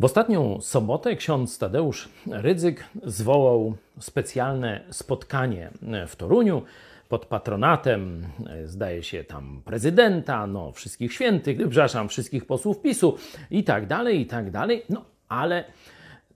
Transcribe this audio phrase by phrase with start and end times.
[0.00, 5.70] W ostatnią sobotę ksiądz Tadeusz Rydzyk zwołał specjalne spotkanie
[6.08, 6.62] w Toruniu
[7.08, 8.26] pod patronatem,
[8.64, 13.16] zdaje się tam prezydenta, no wszystkich świętych, przepraszam, wszystkich posłów PiSu
[13.50, 14.82] i tak dalej, i tak dalej.
[14.88, 15.64] No ale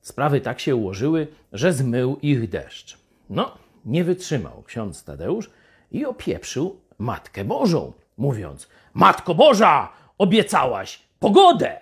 [0.00, 2.98] sprawy tak się ułożyły, że zmył ich deszcz.
[3.30, 5.50] No, nie wytrzymał ksiądz Tadeusz
[5.90, 11.80] i opieprzył Matkę Bożą, mówiąc: Matko Boża, obiecałaś pogodę!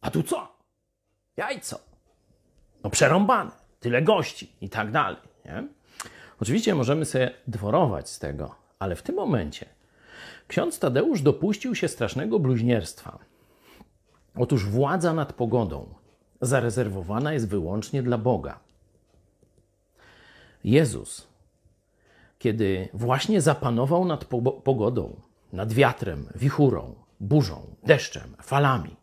[0.00, 0.55] A tu co?
[1.36, 1.78] Jajco.
[2.84, 3.50] No przerąbane,
[3.80, 5.20] tyle gości i tak dalej.
[5.44, 5.68] Nie?
[6.40, 9.66] Oczywiście możemy sobie dworować z tego, ale w tym momencie
[10.48, 13.18] ksiądz Tadeusz dopuścił się strasznego bluźnierstwa.
[14.36, 15.94] Otóż władza nad pogodą
[16.40, 18.58] zarezerwowana jest wyłącznie dla Boga.
[20.64, 21.28] Jezus,
[22.38, 24.24] kiedy właśnie zapanował nad
[24.64, 25.20] pogodą,
[25.52, 28.96] nad wiatrem, wichurą, burzą, deszczem, falami,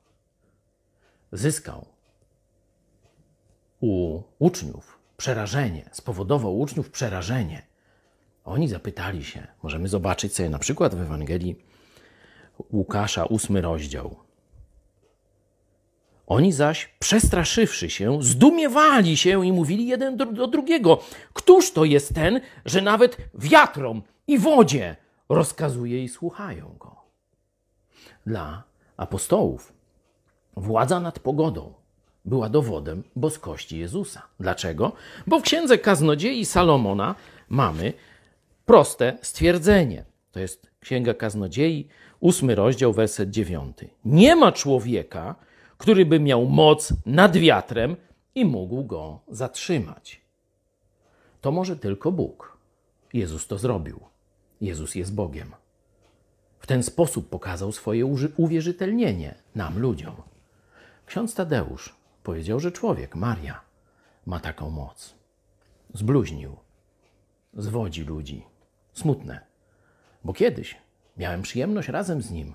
[1.32, 1.93] zyskał
[3.84, 7.62] u uczniów przerażenie, spowodował uczniów przerażenie.
[8.46, 11.56] Oni zapytali się, możemy zobaczyć sobie na przykład w Ewangelii
[12.72, 14.16] Łukasza, ósmy rozdział.
[16.28, 21.00] Oni zaś, przestraszywszy się, zdumiewali się i mówili jeden do drugiego:
[21.34, 24.96] Któż to jest ten, że nawet wiatrom i wodzie
[25.30, 26.96] rozkazuje i słuchają go?
[28.26, 28.64] Dla
[28.98, 29.74] apostołów
[30.56, 31.83] władza nad pogodą
[32.26, 34.22] była dowodem boskości Jezusa.
[34.40, 34.92] Dlaczego?
[35.28, 37.16] Bo w księdze kaznodziei Salomona
[37.50, 37.94] mamy
[38.66, 40.06] proste stwierdzenie.
[40.32, 41.88] To jest księga kaznodziei,
[42.20, 43.90] ósmy rozdział, werset dziewiąty.
[44.06, 45.36] Nie ma człowieka,
[45.78, 47.96] który by miał moc nad wiatrem
[48.36, 50.22] i mógł go zatrzymać.
[51.42, 52.58] To może tylko Bóg.
[53.14, 54.00] Jezus to zrobił.
[54.62, 55.52] Jezus jest Bogiem.
[56.60, 58.06] W ten sposób pokazał swoje
[58.38, 60.16] uwierzytelnienie nam, ludziom.
[61.06, 63.62] Ksiądz Tadeusz powiedział, że człowiek, Maria,
[64.26, 65.16] ma taką moc.
[65.94, 66.58] Zbluźnił,
[67.54, 68.46] zwodzi ludzi.
[68.94, 69.46] Smutne,
[70.24, 70.78] bo kiedyś
[71.18, 72.54] miałem przyjemność razem z nim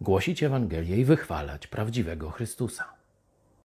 [0.00, 2.97] głosić Ewangelię i wychwalać prawdziwego Chrystusa.